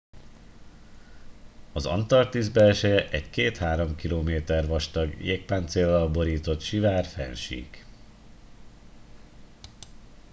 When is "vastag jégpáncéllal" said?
4.67-6.09